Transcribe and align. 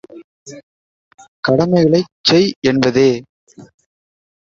கடமைகளைச் 1.43 2.09
செய்! 2.21 2.49
என்பதே. 2.67 3.07